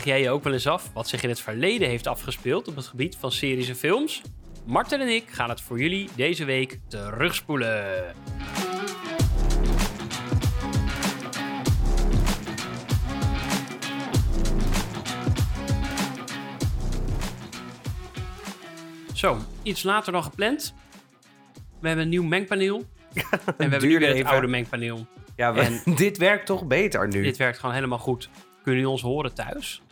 [0.00, 2.76] Vraag jij je ook wel eens af wat zich in het verleden heeft afgespeeld op
[2.76, 4.22] het gebied van series en films?
[4.64, 8.14] Marten en ik gaan het voor jullie deze week terugspoelen.
[19.14, 20.74] Zo, iets later dan gepland.
[21.80, 22.76] We hebben een nieuw mengpaneel.
[23.14, 24.30] en we hebben nu weer het even.
[24.30, 25.06] oude mengpaneel.
[25.36, 27.22] Ja, we- En- dit werkt toch beter nu?
[27.22, 28.28] Dit werkt gewoon helemaal goed.
[28.62, 29.82] Kunnen jullie ons horen thuis?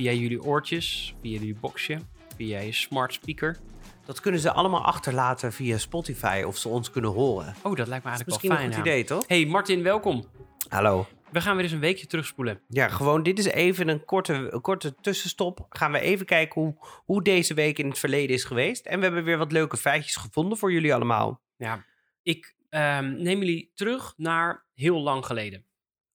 [0.00, 1.98] Via jullie oortjes, via jullie boxje,
[2.36, 3.56] via je smart speaker.
[4.04, 7.54] Dat kunnen ze allemaal achterlaten via Spotify of ze ons kunnen horen.
[7.62, 8.86] Oh, dat lijkt me Misschien eigenlijk een wel goed fijn.
[8.86, 9.24] idee, toch?
[9.26, 10.24] Hey Martin, welkom.
[10.68, 11.06] Hallo.
[11.30, 12.60] We gaan weer eens een weekje terugspoelen.
[12.68, 15.66] Ja, gewoon dit is even een korte, een korte tussenstop.
[15.68, 18.86] Gaan we even kijken hoe, hoe deze week in het verleden is geweest.
[18.86, 21.42] En we hebben weer wat leuke feitjes gevonden voor jullie allemaal.
[21.56, 21.84] Ja,
[22.22, 25.64] ik ehm, neem jullie terug naar heel lang geleden.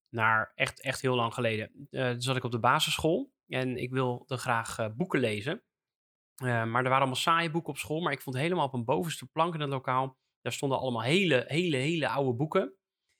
[0.09, 1.87] Naar echt, echt heel lang geleden.
[1.91, 5.63] Eh toen zat ik op de basisschool en ik wilde graag eh, boeken lezen.
[6.35, 8.01] Eh, maar er waren allemaal saaie boeken op school.
[8.01, 10.17] Maar ik vond helemaal op een bovenste plank in het lokaal.
[10.41, 12.75] Daar stonden allemaal hele, hele, hele oude boeken.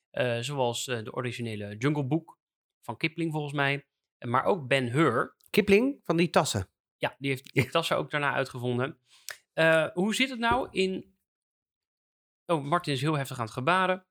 [0.10, 2.40] Eh, zoals de originele Jungle Book
[2.82, 3.88] van Kipling volgens mij.
[4.26, 5.36] Maar ook Ben Hur.
[5.50, 6.70] Kipling van die tassen.
[6.98, 9.00] Ja, die heeft die tassen ook daarna uitgevonden.
[9.94, 11.14] Hoe zit het nou in...
[12.46, 14.06] Oh, Martin is heel heftig aan het gebaren.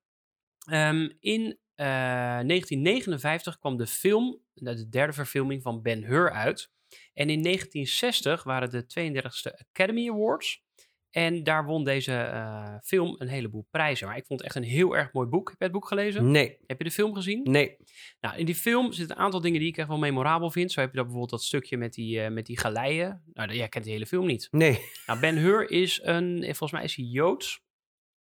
[0.66, 6.70] Ehm, in eh, 1959 kwam de film, de derde verfilming van Ben Hur uit.
[7.14, 10.62] En in 1960 waren de 32e Academy Awards.
[11.10, 14.06] En daar won deze eh, film een heleboel prijzen.
[14.06, 15.48] Maar ik vond het echt een heel erg mooi boek.
[15.48, 16.30] Heb je het boek gelezen?
[16.30, 17.42] Nee, Heb je de film gezien?
[17.42, 17.76] nee.
[18.20, 20.72] Nou, in die film zitten een aantal dingen die ik echt wel memorabel vind.
[20.72, 23.22] Zo heb je dat bijvoorbeeld dat stukje met die, eh, met die galeien.
[23.32, 24.48] Nou, jij kent de hele film niet.
[24.50, 24.78] Nee.
[25.06, 27.62] Nou, Ben Hur is een, volgens mij is hij Joods.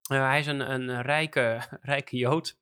[0.09, 2.59] Eh, hij is een, een rijke, rijke Jood.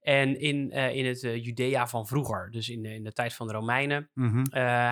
[0.00, 3.34] En in, eh, in het eh, Judea van vroeger, dus in de, in de tijd
[3.34, 4.10] van de Romeinen.
[4.14, 4.44] Mhm.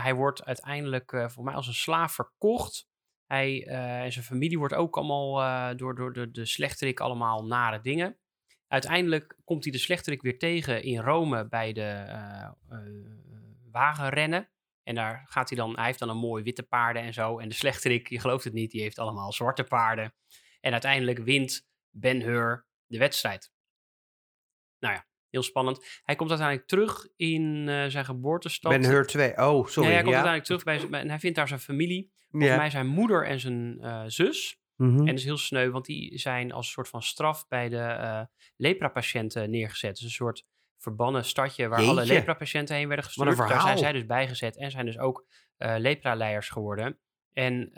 [0.02, 2.88] Hij wordt uiteindelijk voor mij als een slaaf verkocht.
[3.26, 8.16] Hij en zijn familie wordt ook allemaal door, door de, de slechterik allemaal nare dingen.
[8.68, 12.04] Uiteindelijk komt hij de slechterik weer tegen in Rome bij de
[13.70, 14.48] wagenrennen.
[14.82, 17.38] En daar gaat hij dan, hij heeft dan een mooi witte paarden en zo.
[17.38, 20.14] En de slechterik, je gelooft het niet, die heeft allemaal zwarte paarden.
[20.60, 23.52] En uiteindelijk wint Ben Hur de wedstrijd.
[24.78, 26.00] Nou ja, heel spannend.
[26.02, 28.72] Hij komt uiteindelijk terug in eh, zijn geboortestad.
[28.72, 29.36] Ben Hur 2.
[29.36, 29.88] Oh, sorry.
[29.88, 30.22] Nee, hij komt ja.
[30.24, 32.12] uiteindelijk terug bij en hij vindt daar zijn familie.
[32.30, 32.56] Volgens Ja.
[32.56, 34.60] mij zijn moeder en zijn eh, zus.
[34.76, 34.98] Mhm.
[34.98, 37.78] En dat is heel sneu, want die zijn als een soort van straf bij de
[37.78, 38.22] eh
[38.56, 39.94] lepra-patiënten neergezet.
[39.94, 40.46] Dus een soort
[40.76, 43.36] verbannen stadje waar alle lepra-patiënten heen werden gestuurd.
[43.36, 46.98] Daar zijn zij dus bijgezet en zijn dus ook eh lepra-leiders geworden.
[47.32, 47.70] En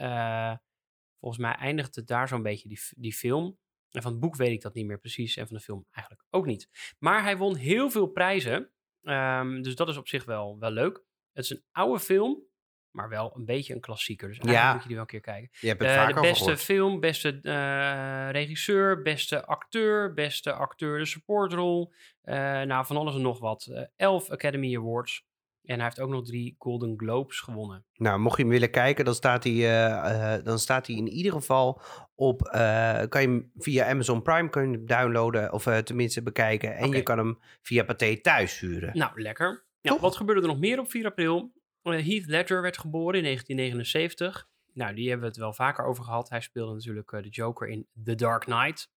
[1.20, 3.58] volgens mij eindigt het daar zo'n beetje die, die film.
[3.90, 6.26] En van het boek weet ik dat niet meer precies en van de film eigenlijk
[6.30, 6.68] ook niet.
[6.98, 8.70] Maar hij won heel veel prijzen,
[9.02, 11.02] ehm, dus dat is op zich wel, wel leuk.
[11.32, 12.42] Het is een oude film,
[12.90, 14.28] maar wel een beetje een klassieker.
[14.28, 14.72] Dus eigenlijk Ja.
[14.72, 15.48] moet je die wel een keer kijken.
[15.60, 20.98] Je hebt het Eh, vaak de beste film, beste eh, regisseur, beste acteur, beste acteur
[20.98, 21.92] de supportrol.
[22.20, 23.88] eh nou, van alles en nog wat.
[23.96, 25.24] Elf Academy Awards.
[25.64, 27.84] En hij heeft ook nog drie Golden Globes gewonnen.
[27.94, 31.08] Nou, mocht je hem willen kijken, dan staat hij, eh, eh, dan staat hij in
[31.08, 31.82] ieder geval
[32.14, 32.42] op.
[32.42, 36.76] eh, kan je hem via Amazon Prime kun je hem downloaden, of tenminste bekijken.
[36.76, 38.98] En je kan hem via Pathé thuis huren.
[38.98, 39.64] Nou, lekker.
[39.80, 41.52] Ja, wat gebeurde er nog meer op 4 april?
[41.82, 44.48] Heath Ledger werd geboren in 1979.
[44.72, 46.28] Nou, die hebben we het wel vaker over gehad.
[46.28, 48.90] Hij speelde natuurlijk de Joker in The Dark Knight.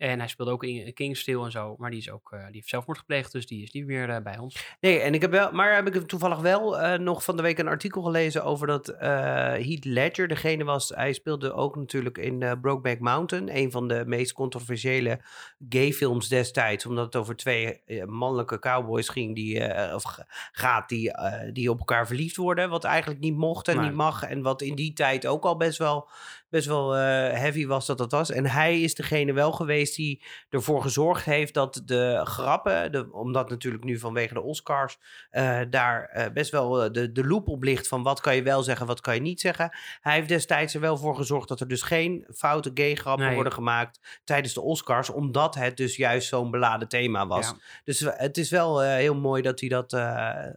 [0.00, 1.74] En hij speelde ook in King's Tale en zo.
[1.78, 4.22] Maar die, is ook, eh, die heeft zelfmoord gepleegd, dus die is niet meer eh,
[4.22, 4.76] bij ons.
[4.80, 7.58] Nee, en ik heb wel, maar heb ik toevallig wel eh, nog van de week
[7.58, 10.88] een artikel gelezen over dat Heath Ledger degene was.
[10.88, 15.20] Hij speelde ook natuurlijk in Brokeback Mountain, een van de meest controversiële
[15.68, 20.18] gayfilms destijds, omdat het over twee mannelijke cowboys ging die of
[20.52, 21.12] gaat die,
[21.52, 24.74] die op elkaar verliefd worden, wat eigenlijk niet mocht en niet mag en wat in
[24.74, 26.08] die tijd ook al best wel
[26.50, 27.00] best wel eh,
[27.38, 28.30] heavy was dat dat was.
[28.30, 33.50] En hij is degene wel geweest die ervoor gezorgd heeft dat de grappen, de, omdat
[33.50, 34.98] natuurlijk nu vanwege de Oscars
[35.30, 38.62] eh, daar eh, best wel de, de loop op ligt van wat kan je wel
[38.62, 39.76] zeggen, wat kan je niet zeggen.
[40.00, 43.34] Hij heeft destijds er wel voor gezorgd dat er dus geen foute gay grappen Nee.
[43.34, 47.46] worden gemaakt tijdens de Oscars, omdat het dus juist zo'n beladen thema was.
[47.46, 47.56] Ja.
[47.84, 49.92] Dus het is wel heel mooi dat hij dat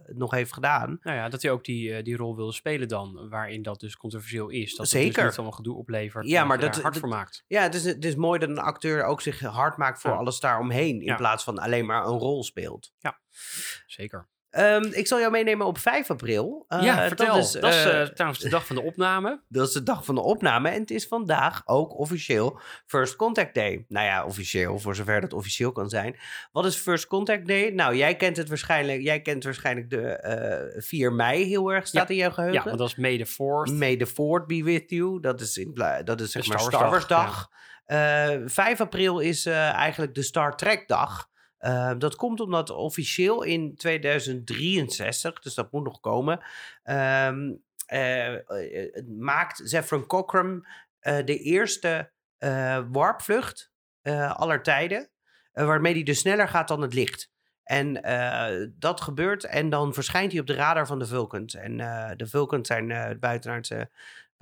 [0.06, 1.00] nog heeft gedaan.
[1.02, 4.50] Nou ja, dat hij ook die, die rol wilde spelen dan, waarin dat dus controversieel
[4.50, 4.70] is.
[4.70, 5.14] Dat het Zeker.
[5.14, 6.28] dus niet allemaal gedoe oplevert.
[6.28, 7.44] Ja, maar dat- daar hard dat- voor maakt.
[7.48, 10.18] Ja, het is, het is mooi dat een acteur ook zich hard maakt voor Ja.
[10.18, 10.96] alles daaromheen.
[11.00, 11.16] In Ja.
[11.16, 12.92] plaats van alleen maar een rol speelt.
[13.86, 14.28] Zeker.
[14.54, 16.66] Ehm, ik zal jou meenemen op 5 april.
[16.70, 17.36] Uh, ja, vertel.
[17.36, 19.42] Dat is, dat is eh, uh, trouwens de dag van de opname.
[19.50, 20.70] Dat is de dag van de opname.
[20.70, 23.86] En het is vandaag ook officieel First Contact Day.
[23.88, 26.16] Nou ja, officieel, voor zover dat officieel kan zijn.
[26.52, 27.70] Wat is First Contact Day?
[27.70, 29.02] Nou, jij kent het waarschijnlijk.
[29.02, 32.14] Jij kent waarschijnlijk de 4 mei heel erg, staat ja.
[32.14, 32.60] in jouw geheugen.
[32.60, 33.74] Ja, want dat is May the 4th.
[33.74, 35.20] May the 4th be with you.
[35.20, 35.74] Dat is, in,
[36.04, 37.50] dat is zeg De maar Star Wars dag,
[37.86, 38.50] dag.
[38.50, 41.32] 5 april is eigenlijk de Star Trek dag.
[41.64, 46.40] Uh, dat komt omdat officieel in 2063, dus dat moet nog komen,
[46.84, 47.64] um,
[47.94, 48.36] uh,
[49.18, 50.68] maakt Zefram Cochrane
[51.00, 52.12] de eerste
[52.92, 53.72] warpvlucht
[54.28, 55.10] aller tijden,
[55.52, 57.32] waarmee hij dus sneller gaat dan het licht.
[57.64, 57.94] En
[58.80, 61.56] dat gebeurt en dan verschijnt hij op de radar van de Vulcans.
[61.56, 61.78] En
[62.18, 63.90] de Vulcans zijn uh, buitenaardse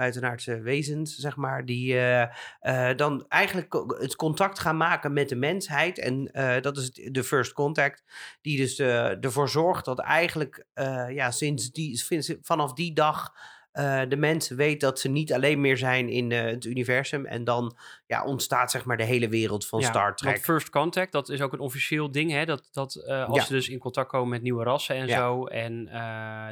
[0.01, 2.25] buitenaardse wezens, zeg maar, die uh,
[2.61, 5.99] uh, dan eigenlijk het contact gaan maken met de mensheid.
[5.99, 8.03] En uh, dat is de first contact,
[8.41, 10.65] die dus ervoor zorgt dat eigenlijk
[11.09, 12.03] ja, sinds die,
[12.41, 13.33] vanaf die dag
[13.73, 17.25] uh, de mensen weet dat ze niet alleen meer zijn in uh, het universum.
[17.25, 17.75] En dan
[18.07, 20.39] ja, ontstaat zeg maar de hele wereld van ja, Star Trek.
[20.39, 22.31] First Contact, dat is ook een officieel ding.
[22.31, 22.45] Hè?
[22.45, 23.43] Dat, dat uh, als Ja.
[23.45, 25.17] ze dus in contact komen met nieuwe rassen en Ja.
[25.17, 25.45] zo.
[25.45, 25.89] En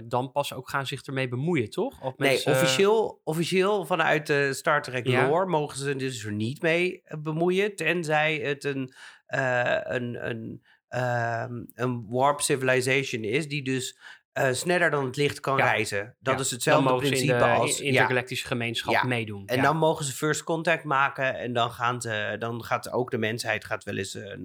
[0.07, 2.01] dan pas ook gaan zich ermee bemoeien, toch?
[2.01, 6.61] Of Nee, mensen- officieel, officieel vanuit de Star Trek lore mogen ze dus er niet
[6.61, 7.75] mee eh, bemoeien.
[7.75, 8.93] Tenzij het een,
[9.25, 13.97] eh, een, een, ehm, een warp civilization is die dus
[14.33, 15.65] eh, sneller dan het licht kan Ja.
[15.65, 16.15] reizen.
[16.19, 17.79] Dat Ja, is hetzelfde principe in de als...
[17.79, 17.91] in- ja.
[17.91, 19.03] intergalactische gemeenschap Ja.
[19.03, 19.45] meedoen.
[19.47, 23.17] En dan mogen ze first contact maken en dan, gaan ze, dan gaat ook de
[23.17, 24.37] mensheid gaat wel eens eh,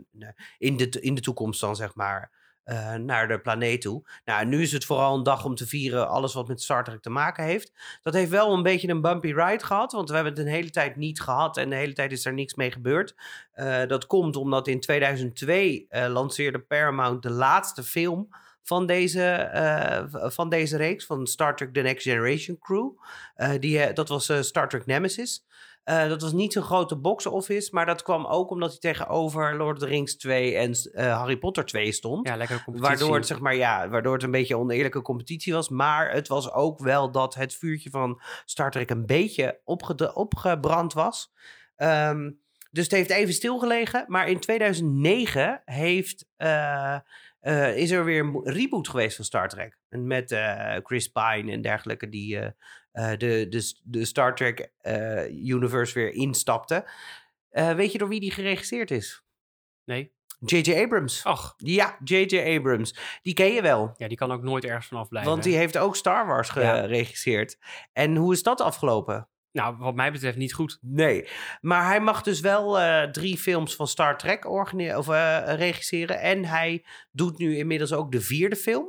[0.59, 4.09] in, de, in de toekomst dan zeg maar eh, naar de planeet toe.
[4.25, 7.01] Nou, nu is het vooral een dag om te vieren alles wat met Star Trek
[7.01, 7.73] te maken heeft.
[8.03, 10.71] Dat heeft wel een beetje een bumpy ride gehad, want we hebben het een hele
[10.71, 13.15] tijd niet gehad en de hele tijd is er niks mee gebeurd.
[13.53, 18.29] Eh, dat komt omdat in 2002 eh, lanceerde Paramount de laatste film
[18.65, 22.91] van deze, eh, van deze reeks, van Star Trek The Next Generation Crew.
[23.35, 25.45] Eh, die, eh, dat was Star Trek Nemesis.
[25.85, 29.73] Dat was niet zo'n grote box office, maar dat kwam ook omdat hij tegenover Lord
[29.73, 32.29] of the Rings 2 en Harry Potter 2 stond.
[32.29, 32.97] ja, lekker competitie.
[32.97, 35.69] Waardoor het, zeg maar, ja, waardoor het een beetje oneerlijke competitie was.
[35.69, 39.61] Maar het was ook wel dat het vuurtje van Star Trek een beetje
[40.15, 41.33] opgebrand was.
[41.77, 42.31] Ehm,
[42.71, 44.05] dus het heeft even stilgelegen.
[44.09, 46.27] Maar in 2009 heeft,
[47.45, 49.79] eh, is er weer een reboot geweest van Star Trek.
[49.89, 52.49] En met eh, Chris Pine en dergelijke die eh,
[53.17, 54.71] de, de, de Star Trek
[55.31, 56.89] universe weer instapte.
[57.51, 59.25] Weet je door wie die geregisseerd is?
[59.85, 60.13] Nee?
[60.39, 60.83] J.J.
[60.83, 61.25] Abrams.
[61.25, 62.57] Ach, Ja, J.J.
[62.57, 63.19] Abrams.
[63.23, 63.95] Die ken je wel.
[63.97, 65.33] ja, die kan ook nooit ergens vanaf blijven.
[65.33, 66.81] Want die heeft ook Star Wars Ja.
[66.81, 67.59] geregisseerd.
[67.93, 69.29] En hoe is dat afgelopen?
[69.55, 70.79] Nou, wat mij betreft niet goed.
[70.81, 71.29] Nee.
[71.61, 76.21] Maar hij mag dus wel eh, drie films van Star Trek organi- of, eh, regisseren.
[76.21, 78.87] En hij doet nu inmiddels ook de vierde film.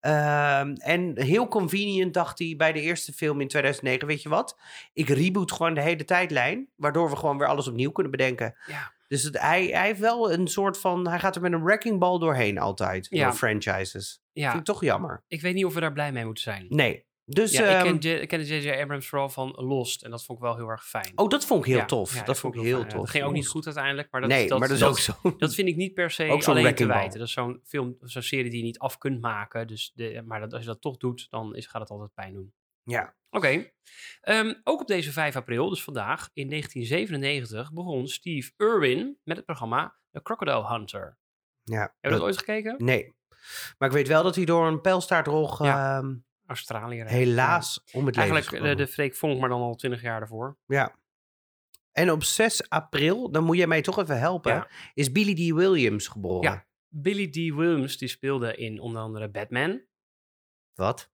[0.00, 4.58] Ehm, en heel convenient dacht hij bij de eerste film in 2009, weet je wat?
[4.92, 8.54] Ik reboot gewoon de hele tijdlijn, waardoor we gewoon weer alles opnieuw kunnen bedenken.
[8.66, 8.92] Ja.
[9.08, 11.98] Dus het, hij, hij heeft wel een soort van, hij gaat er met een wrecking
[11.98, 13.24] ball doorheen altijd, Ja.
[13.24, 14.22] door franchises.
[14.32, 15.22] Ja, Vind ik toch jammer.
[15.28, 16.66] ik weet niet of we daar blij mee moeten zijn.
[16.68, 17.04] Nee.
[17.26, 18.70] Dus, ja, ehm, ik ken, J- ik ken J.J.
[18.80, 20.02] Abrams vooral van Lost.
[20.02, 21.12] En dat vond ik wel heel erg fijn.
[21.14, 22.14] oh, dat vond ik heel Ja, tof.
[22.14, 22.88] ja, dat vond ik heel fijn.
[22.88, 23.00] tof.
[23.00, 24.08] Dat ging ook niet goed uiteindelijk.
[24.10, 25.12] Maar dat, nee, dat, maar dat is ook zo.
[25.38, 27.18] Dat vind ik niet per se alleen te wijten.
[27.18, 29.66] Dat is zo'n film, zo'n serie die je niet af kunt maken.
[29.66, 32.32] Dus de, maar dat, als je dat toch doet, dan is, gaat het altijd pijn
[32.32, 32.52] doen.
[32.82, 33.14] Ja.
[33.30, 33.70] Oké.
[34.20, 39.46] Ehm, ook op deze 5 april, dus vandaag, in 1997, begon Steve Irwin met het
[39.46, 41.18] programma The Crocodile Hunter.
[41.64, 41.80] ja.
[41.80, 42.74] Heb je dat ooit gekeken?
[42.84, 43.14] Nee.
[43.78, 45.98] Maar ik weet wel dat hij door een pijlstaartrog Ja.
[45.98, 46.14] ehm,
[46.46, 47.02] Australië.
[47.06, 48.20] helaas om het Ja.
[48.20, 48.76] leven Eigenlijk de, gekomen.
[48.76, 50.56] de Freek Vonk, maar dan al 20 jaar daarvoor.
[50.66, 50.94] Ja.
[51.92, 54.68] En op 6 april, dan moet jij mij toch even helpen, Ja.
[54.94, 55.54] is Billy D.
[55.54, 56.50] Williams geboren.
[56.50, 56.66] Ja.
[56.88, 57.34] Billy D.
[57.34, 59.82] Williams, die speelde in onder andere Batman.
[60.74, 61.12] Wat?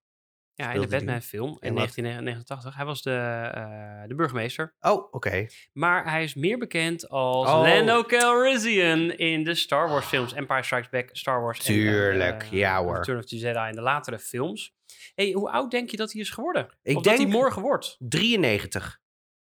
[0.54, 0.86] Ja, in de?
[0.86, 1.76] Batman-film in En wat?
[1.76, 2.74] 1989.
[2.76, 3.10] Hij was de,
[3.54, 4.74] eh, de burgemeester.
[4.80, 5.46] Oh, oké.
[5.72, 7.60] Maar hij is meer bekend als Oh.
[7.62, 10.32] Lando Calrissian in de Star Wars films.
[10.32, 12.96] Empire Strikes Back, Star Wars Tuurlijk, en uh, ja hoor.
[12.96, 14.74] Return of the Jedi en de latere films.
[15.14, 16.78] Hey, hoe oud denk je dat hij is geworden?
[16.82, 17.96] Ik of dat hij denk- morgen wordt?
[17.98, 19.00] 93.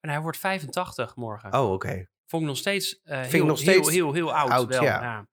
[0.00, 1.52] En hij wordt 85 morgen.
[1.52, 2.06] Oh, oké.
[2.26, 4.50] Vond ik nog steeds, eh, heel, nog heel, steeds heel, heel, oud.
[4.50, 5.28] oud, wel, ja.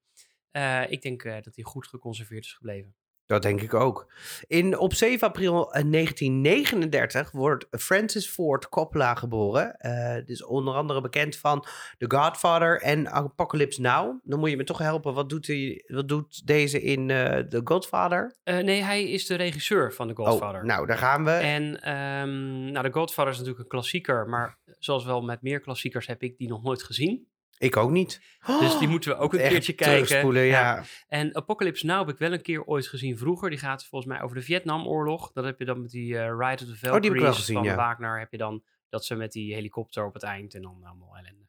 [0.51, 2.95] Eh, ik denk eh, dat hij goed geconserveerd is gebleven.
[3.29, 4.07] Dat denk ik ook.
[4.47, 9.75] In, op 7 april eh, 1939 wordt Francis Ford Coppola geboren.
[9.75, 11.65] Eh dus onder andere bekend van
[11.97, 14.19] The Godfather en Apocalypse Now.
[14.23, 15.13] Dan moet je me toch helpen.
[15.13, 18.35] Wat doet, hij, wat doet deze in eh The Godfather?
[18.43, 20.61] Eh, nee, hij is de regisseur van The Godfather.
[20.61, 21.31] Oh, nou, daar gaan we.
[21.31, 26.07] En ehm nou, The Godfather is natuurlijk een klassieker, maar zoals wel met meer klassiekers
[26.07, 27.27] heb ik die nog nooit gezien.
[27.59, 28.21] Ik ook niet.
[28.59, 30.05] Dus die moeten we ook een Echt keertje kijken.
[30.05, 30.83] terugspoelen, ja.
[31.07, 33.49] En Apocalypse Now heb ik wel een keer ooit gezien vroeger.
[33.49, 35.31] Die gaat volgens mij over de Vietnamoorlog.
[35.31, 37.25] Dat heb je dan met die eh, Ride of the Valkyries Oh, die heb ik
[37.25, 37.75] wel gezien, van ja.
[37.75, 38.19] Wagner.
[38.19, 41.47] Heb je dan dat ze met die helikopter op het eind en dan allemaal ellende.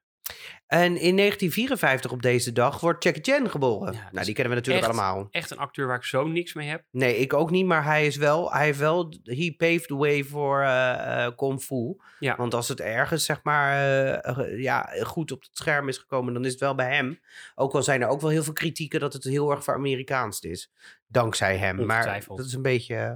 [0.71, 3.93] En in 1954 op deze dag wordt Jackie Chan geboren.
[3.93, 5.29] Ja, nou, is die kennen we natuurlijk echt- allemaal.
[5.31, 6.85] Echt een acteur waar ik zo niks mee heb.
[6.91, 10.25] Nee, ik ook niet, maar hij is wel, hij heeft wel, he paved the way
[10.25, 11.97] voor eh, kung fu.
[12.19, 12.37] Ja.
[12.37, 13.73] Want als het ergens, zeg maar,
[14.21, 17.21] eh, ja, goed op het scherm is gekomen, dan is het wel bij hem.
[17.55, 20.41] Ook al zijn er ook wel heel veel kritieken dat het heel erg voor Amerikaans
[20.41, 20.73] is.
[21.13, 21.77] Dankzij hem.
[21.87, 22.05] Maar
[22.37, 22.95] dat is een beetje...
[22.95, 23.11] eh,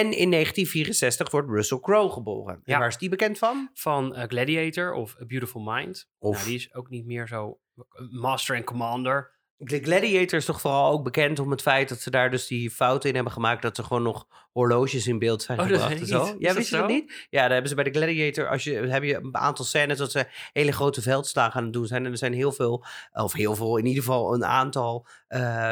[0.00, 2.54] En in 1964 wordt Russell Crowe geboren.
[2.54, 3.70] En waar is die bekend van?
[3.74, 6.08] Van eh, Gladiator of A Beautiful Mind.
[6.18, 7.60] Of- Nou, die is ook niet meer zo
[8.10, 9.40] Master and Commander.
[9.64, 12.70] De Gladiator is toch vooral ook bekend om het feit dat ze daar dus die
[12.70, 13.62] fout in hebben gemaakt.
[13.62, 16.00] Dat er gewoon nog horloges in beeld zijn Oh, dat gebracht.
[16.00, 16.36] en zo.
[16.38, 17.26] Ja, dat wist je dat niet?
[17.30, 20.10] Ja, daar hebben ze bij de Gladiator, als je, heb je een aantal scènes dat
[20.10, 22.04] ze hele grote veldslagen aan het doen zijn.
[22.04, 25.06] En er zijn heel veel, of heel veel, in ieder geval een aantal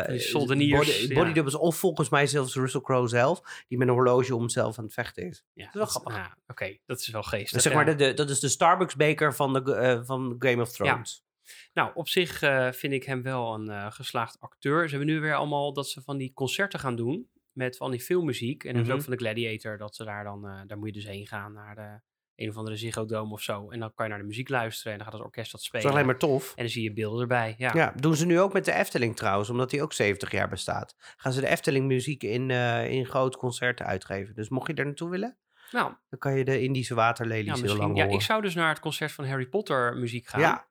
[0.06, 1.14] Die soldeniers, body, ja.
[1.20, 1.54] bodydoubles.
[1.54, 4.92] Of volgens mij zelfs Russell Crowe zelf, die met een horloge om zichzelf aan het
[4.94, 5.44] vechten is.
[5.52, 6.14] Ja, is wel dat grappig.
[6.14, 7.60] ja, Oké, dat is wel geestig.
[7.60, 10.70] Zeg maar, de, de- dat is de Starbucks beker van, de, eh, van Game of
[10.72, 11.24] Thrones.
[11.72, 14.88] Nou, op zich eh, vind ik hem wel een eh, geslaagd acteur.
[14.88, 17.28] Ze hebben nu weer allemaal dat ze van die concerten gaan doen.
[17.52, 18.64] Met van die filmmuziek.
[18.64, 18.96] En dan is Mhm.
[18.96, 19.78] ook van de Gladiator.
[19.78, 22.00] Dat ze daar dan, eh, daar moet je dus heen gaan naar de
[22.44, 23.70] een of andere Ziggo Dome of zo.
[23.70, 24.92] En dan kan je naar de muziek luisteren.
[24.92, 25.86] En dan gaat het orkest dat Dat spelen.
[25.86, 26.48] is alleen maar tof.
[26.48, 27.54] En dan zie je beelden erbij.
[27.58, 27.70] Ja.
[27.74, 30.94] Ja, doen ze nu ook met de Efteling trouwens, omdat die ook 70 jaar bestaat.
[31.16, 34.34] Gaan ze de Efteling muziek in, eh in grote concerten uitgeven.
[34.34, 35.36] Dus mocht je daar naartoe willen,
[35.70, 38.68] Nou, dan kan je de Indische waterlelies ja, heel lang Ja, ik zou dus naar
[38.68, 40.40] het concert van Harry Potter muziek gaan.
[40.40, 40.68] Ja.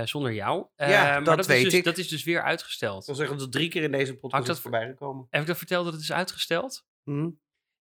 [0.00, 0.66] Eh, zonder jou.
[0.76, 1.84] Ja, Eh, maar dat dat, weet is dus, ik.
[1.84, 3.06] dat is dus weer uitgesteld.
[3.06, 5.26] Wil zeggen dat drie keer in deze podcast dat- voorbij gekomen.
[5.30, 6.86] Heb ik dat verteld dat het is uitgesteld?
[7.04, 7.30] Hm?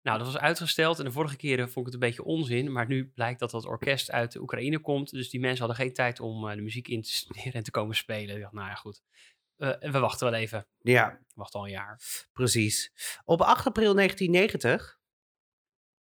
[0.02, 2.73] Nou, dat was uitgesteld en de vorige keren vond ik het een beetje onzin.
[2.73, 5.11] Maar nu blijkt dat dat orkest uit de Oekraïne komt.
[5.11, 7.71] Dus die mensen hadden geen tijd om eh, de muziek in te studeren en te
[7.71, 8.35] komen spelen.
[8.37, 9.02] Ik dacht, nou ja, goed.
[9.57, 10.66] We wachten wel even.
[10.81, 12.00] Ja, We wachten al een jaar.
[12.33, 12.92] precies.
[13.25, 15.00] Op 8 april 1990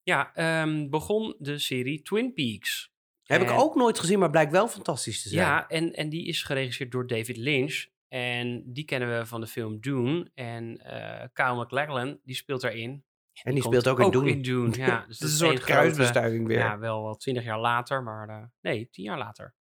[0.03, 2.93] Ja, ehm, begon de serie Twin Peaks.
[3.25, 5.41] Heb ik En- ook nooit gezien, maar blijkt wel fantastisch te zijn.
[5.47, 7.87] Ja, en, en die is geregisseerd door David Lynch.
[8.09, 10.31] En die kennen we van de film Dune.
[10.35, 13.05] En eh Kyle die speelt daarin.
[13.43, 14.31] en die komt speelt ook in Dune.
[14.31, 15.05] in Dune, ja.
[15.09, 16.59] Dus is dat een is soort één grote- kruisbestuiving weer.
[16.59, 19.55] Ja, wel wel twintig jaar later, maar eh, nee, tien jaar later.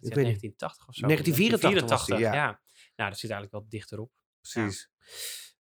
[0.00, 0.40] Ik Ik weet niet.
[0.40, 1.06] 1980 of zo.
[1.06, 2.32] 1984 was die, ja.
[2.34, 2.60] ja.
[2.96, 4.12] Nou, dat zit eigenlijk wel dichterop.
[4.40, 4.90] Precies.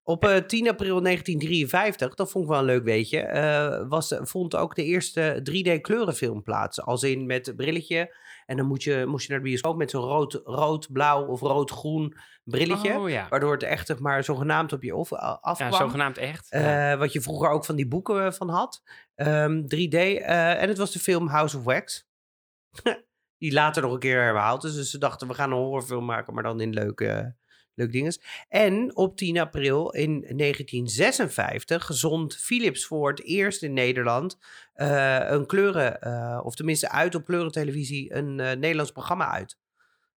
[0.08, 4.56] Op eh, 10 april 1953, dat vond ik wel een leuk weetje, eh, was, vond
[4.56, 6.80] ook de eerste 3D kleurenfilm plaats.
[6.82, 8.16] Als in met brilletje.
[8.46, 11.40] En dan moet je, moest je naar de bioscoop met zo'n rood, rood, blauw of
[11.40, 12.98] rood-groen brilletje.
[12.98, 13.26] Oh ja.
[13.28, 15.72] Waardoor het echt zeg maar, zogenaamd op je Ja, afkwam.
[15.72, 16.46] zogenaamd echt.
[16.50, 16.92] ja.
[16.92, 18.82] Eh, wat je vroeger ook van die boeken eh, van had.
[19.14, 19.94] Ehm, 3D.
[19.94, 22.08] eh, en het was de film House of Wax.
[23.38, 24.74] die later nog een keer herhaald is.
[24.74, 27.36] Dus ze dachten, we gaan een horrorfilm maken, maar dan in leuke,
[27.76, 28.16] leuke dingen.
[28.48, 34.38] En op 10 april in 1956 zond Philips voor het eerst in Nederland
[34.72, 39.58] eh, een kleuren, eh, of tenminste uit op kleurentelevisie, een eh, Nederlands programma uit.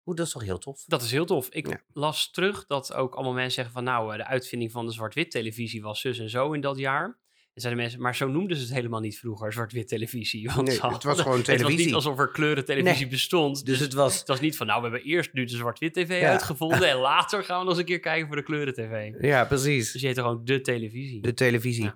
[0.06, 0.84] Oeh, dat is toch heel tof?
[0.86, 1.50] Dat is heel tof.
[1.50, 1.82] Ik Ja.
[1.94, 5.82] las terug dat ook allemaal mensen zeggen van nou, de uitvinding van de zwart-wit televisie
[5.82, 7.18] was zus en zo in dat jaar.
[7.58, 10.46] En zeiden mensen, maar zo noemden ze het helemaal niet vroeger, zwart-wit televisie.
[10.56, 11.86] Want Nee, het was gewoon Het was televisie.
[11.86, 13.08] niet alsof er kleurentelevisie Nee.
[13.08, 13.66] bestond.
[13.66, 14.20] Dus het was...
[14.20, 16.30] Het was niet van, nou, we hebben eerst nu de zwart-wit tv Ja.
[16.32, 19.14] uitgevonden en later gaan we nog eens een keer kijken voor de kleuren-tv.
[19.22, 19.92] Ja, precies.
[19.92, 21.22] Dus je heette gewoon de televisie.
[21.22, 21.84] De televisie.
[21.84, 21.96] Ja.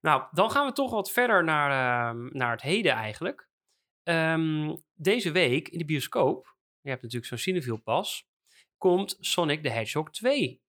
[0.00, 1.70] Nou, dan gaan we toch wat verder naar,
[2.10, 3.48] ehm, naar het heden eigenlijk.
[4.02, 8.26] Ehm, deze week in de bioscoop, je hebt natuurlijk zo'n Cinefield pas,
[8.78, 10.60] komt Sonic the Hedgehog 2.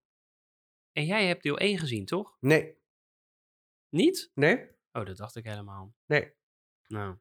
[0.91, 2.37] En jij hebt deel 1 gezien, toch?
[2.39, 2.81] Nee.
[3.93, 4.31] Niet?
[4.33, 4.67] Nee?
[4.91, 5.93] Oh, dat dacht ik helemaal.
[6.05, 6.31] Nee.
[6.87, 7.15] Nou,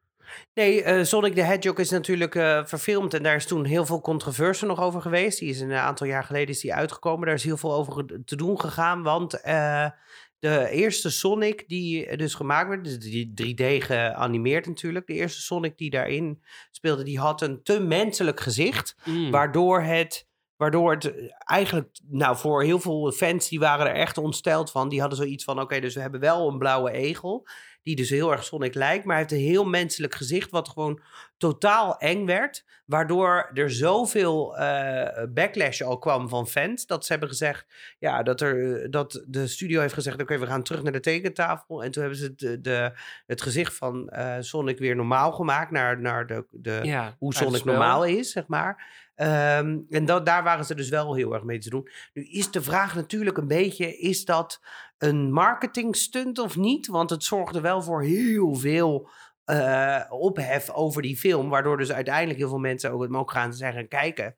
[0.54, 4.00] Nee, eh, Sonic the Hedgehog is natuurlijk eh, verfilmd en daar is toen heel veel
[4.00, 5.38] controverse nog over geweest.
[5.38, 7.26] Die is een aantal jaar geleden is die uitgekomen.
[7.26, 9.90] Daar is heel veel over te doen gegaan, want eh,
[10.38, 15.78] de eerste Sonic die dus gemaakt werd, dus die 3D geanimeerd natuurlijk, de eerste Sonic
[15.78, 20.30] die daarin speelde, die had een te menselijk gezicht, mm, waardoor het...
[20.62, 24.88] Waardoor het eh, eigenlijk, nou voor heel veel fans, die waren er echt ontsteld van.
[24.88, 27.46] Die hadden zoiets van, oké, dus we hebben wel een blauwe egel.
[27.82, 31.00] Die dus heel erg Sonic lijkt, maar hij heeft een heel menselijk gezicht, wat gewoon
[31.36, 32.64] totaal eng werd.
[32.84, 37.66] Waardoor er zoveel eh, backlash al kwam van fans, dat ze hebben gezegd,
[37.98, 41.84] ja, dat, er, dat de studio heeft gezegd, oké, we gaan terug naar de tekentafel.
[41.84, 42.92] En toen hebben ze de, de,
[43.26, 47.64] het gezicht van eh, Sonic weer normaal gemaakt, naar, naar de, de, ja, hoe Sonic
[47.64, 49.01] normaal is, zeg maar.
[49.14, 51.88] Ehm, en dat, daar waren ze dus wel heel erg mee te doen.
[52.12, 54.60] Nu is de vraag natuurlijk een beetje, is dat
[54.98, 56.86] een marketing stunt of niet?
[56.86, 59.08] Want het zorgde wel voor heel veel
[59.44, 61.48] eh, ophef over die film.
[61.48, 64.36] Waardoor dus uiteindelijk heel veel mensen ook het ook gaan zijn gaan kijken.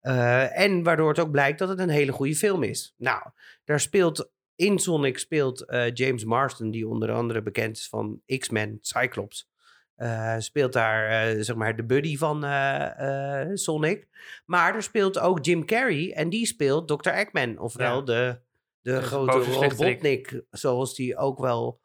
[0.00, 2.94] Eh, en waardoor het ook blijkt dat het een hele goede film is.
[2.96, 3.22] Nou,
[3.64, 8.78] daar speelt in Sonic speelt eh, James Marston, die onder andere bekend is van X-Men,
[8.80, 9.48] Cyclops.
[9.96, 14.06] Eh, speelt daar eh, zeg maar de buddy van eh, Sonic.
[14.44, 17.08] Maar er speelt ook Jim Carrey en die speelt Dr.
[17.08, 17.58] Eggman.
[17.58, 18.04] Ofwel Ja.
[18.04, 18.40] de,
[18.80, 19.38] de grote.
[19.38, 21.80] Robotnik, zoals die ook wel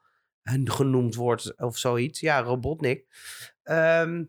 [0.63, 2.19] genoemd wordt of zoiets.
[2.19, 3.05] Ja, Robotnik.
[3.63, 4.23] Ehm,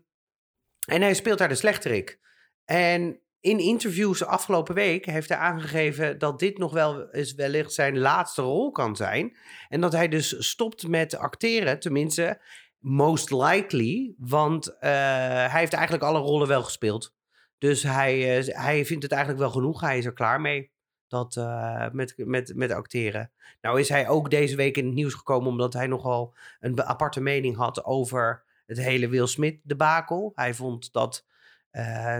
[0.85, 2.19] en hij speelt daar de slechterik.
[2.65, 7.97] En in interviews afgelopen week heeft hij aangegeven dat dit nog wel eens wellicht zijn
[7.97, 9.37] laatste rol kan zijn.
[9.69, 12.41] En dat hij dus stopt met acteren, tenminste,
[12.83, 14.13] most likely.
[14.17, 14.89] Want eh,
[15.49, 17.15] hij heeft eigenlijk alle rollen wel gespeeld.
[17.57, 19.81] Dus hij, eh, hij vindt het eigenlijk wel genoeg.
[19.81, 20.71] Hij is er klaar mee.
[21.07, 23.31] Dat, eh, met, met, met acteren.
[23.61, 27.21] Nou is hij ook deze week in het nieuws gekomen omdat hij nogal een aparte
[27.21, 30.31] mening had over het hele Will Smith debakel.
[30.35, 31.25] Hij vond dat,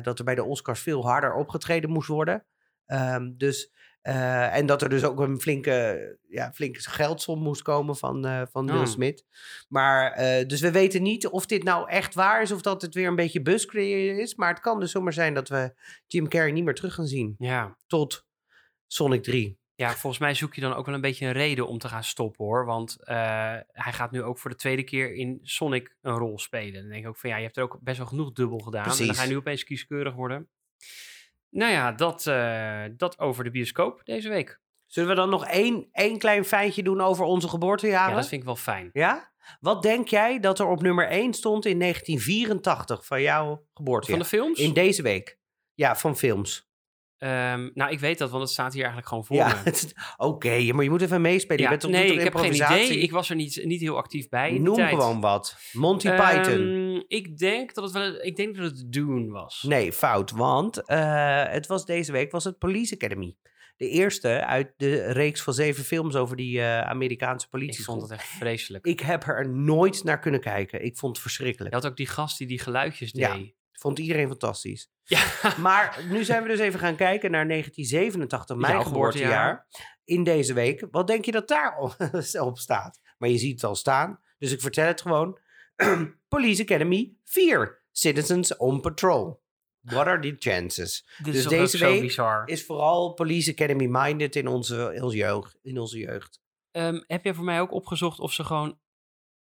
[0.02, 2.46] dat er bij de Oscars veel harder opgetreden moest worden.
[2.86, 7.96] Ehm, dus, eh, en dat er dus ook een flinke, ja, flinke geldsom moest komen
[7.96, 8.86] van, eh, van Will Oh.
[8.86, 9.26] Smith.
[9.68, 12.94] Maar, eh, dus we weten niet of dit nou echt waar is of dat het
[12.94, 14.36] weer een beetje buzz creëren is.
[14.36, 15.74] Maar het kan dus zomaar zijn dat we
[16.08, 17.78] Jim Carrey niet meer terug gaan zien Ja.
[17.88, 18.26] tot
[18.88, 19.60] Sonic 3.
[19.76, 22.04] ja, volgens mij zoek je dan ook wel een beetje een reden om te gaan
[22.04, 22.66] stoppen hoor.
[22.66, 22.98] Want
[23.72, 26.82] hij gaat nu ook voor de tweede keer in Sonic een rol spelen.
[26.82, 28.92] Dan denk ik ook van ja, je hebt er ook best wel genoeg dubbel gedaan.
[28.98, 30.50] En dan ga je nu opeens kieskeurig worden.
[31.54, 34.62] Nou ja, dat, eh, dat over de bioscoop deze week.
[34.86, 38.10] Zullen we dan nog één, één klein feitje doen over onze geboortejaren?
[38.10, 38.90] Ja, dat vind ik wel fijn.
[38.94, 39.32] Ja?
[39.60, 44.18] Wat denk jij dat er op nummer 1 stond in 1984 van jouw geboortejaar?
[44.18, 44.60] Van de films?
[44.60, 45.40] In deze week.
[45.74, 46.72] Ja, van films.
[47.24, 49.92] Ehm, nou, ik weet dat, want het staat hier eigenlijk gewoon voor Ja, me.
[50.18, 51.62] oké, maar je moet even meespelen.
[51.64, 52.86] je bent toch nee, ik heb geen improvisatie?
[52.86, 52.98] idee.
[53.00, 54.50] Ik was er niet, niet heel actief bij.
[54.52, 55.58] in Noem gewoon wat.
[55.72, 56.68] Monty Python.
[56.68, 58.26] Ehm, ik denk dat het wel.
[58.26, 59.64] Ik denk dat het Dune was.
[59.68, 60.32] Nee, fout.
[60.32, 63.36] Want eh, het was deze week was het Police Academy.
[63.78, 67.84] De eerste uit de reeks van zeven films over die eh, Amerikaanse ik politie.
[67.84, 68.86] vond het echt vreselijk.
[68.86, 70.86] Ik heb er nooit naar kunnen kijken.
[70.86, 71.76] Ik vond het verschrikkelijk.
[71.76, 73.22] Je had ook die gast die die geluidjes deed.
[73.22, 73.52] Ja.
[73.84, 74.90] Vond iedereen fantastisch.
[75.04, 75.24] Ja.
[75.60, 79.68] Maar nu zijn we dus even gaan kijken naar 1987, mijn Jouw geboortejaar.
[80.04, 80.88] In deze week.
[80.92, 81.78] Wat denk je dat daar
[82.40, 83.00] op staat?
[83.18, 84.20] Maar je ziet het al staan.
[84.38, 85.40] Dus ik vertel het gewoon.
[86.28, 87.84] Police Academy 4.
[87.92, 89.44] Citizens on Patrol.
[89.80, 91.10] What are the chances?
[91.18, 92.48] Dit Dus is deze week bizar.
[92.48, 95.60] Is vooral Police Academy minded in onze, in onze jeugd.
[95.62, 96.42] In onze jeugd.
[96.72, 98.80] Ehm, heb jij voor mij ook opgezocht of ze gewoon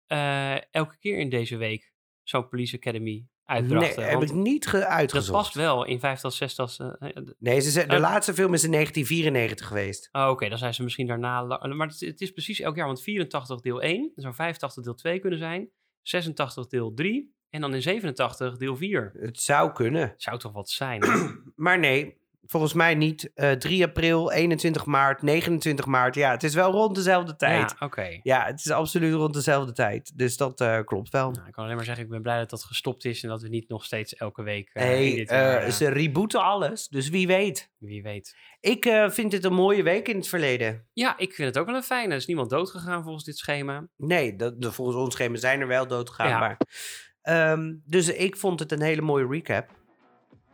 [0.05, 4.03] eh, elke keer in deze week zo'n Police Academy Nee, uitbrachten?
[4.03, 6.77] heb Want ik niet ge- dat past wel in 50, 60.
[6.79, 10.09] eh, eh, Nee, ze de Eh, laatste film is in 1994 geweest.
[10.11, 11.45] Oh, Oké, dan zijn ze misschien daarna.
[11.45, 14.33] la- Maar het, is- het is precies elk jaar, want 84 deel 1, dat zou
[14.35, 15.69] 85 deel 2 kunnen zijn,
[16.01, 19.11] 86 deel 3 en dan in 87 deel 4.
[19.19, 20.13] Het zou kunnen.
[20.17, 21.01] Zou toch wat zijn?
[21.55, 22.17] Maar nee,
[22.53, 23.31] volgens mij niet.
[23.33, 26.15] Eh 3 april, 21 maart, 29 maart.
[26.15, 27.75] Ja, het is wel rond dezelfde tijd.
[27.79, 28.19] ja, oké.
[28.23, 30.17] Ja, het is absoluut rond dezelfde tijd.
[30.17, 31.31] Dus dat eh, klopt wel.
[31.31, 33.41] Nou, ik kan alleen maar zeggen, ik ben blij dat dat gestopt is en dat
[33.41, 34.69] we niet nog steeds elke week.
[34.73, 37.71] hey, dit eh, ze rebooten alles, dus wie weet.
[37.77, 38.35] Wie weet.
[38.59, 40.87] Ik vind dit een mooie week in het verleden.
[40.93, 42.11] Ja, ik vind het ook wel een fijne.
[42.11, 43.87] Er is niemand doodgegaan volgens dit schema.
[43.97, 46.29] Nee, dat, volgens ons schema zijn er wel doodgegaan.
[46.29, 46.39] Ja.
[46.39, 46.57] Maar,
[47.23, 49.69] Ehm, dus ik vond het een hele mooie recap.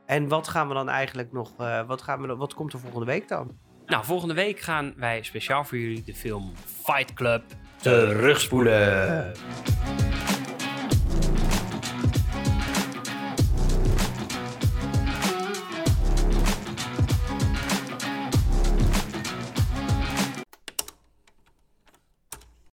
[0.09, 1.51] En wat gaan we dan eigenlijk nog...
[1.57, 3.57] eh, wat, gaan we, wat komt er volgende week dan?
[3.85, 7.43] Nou, volgende week gaan wij speciaal voor jullie de film Fight Club
[7.81, 9.31] Terugspoelen.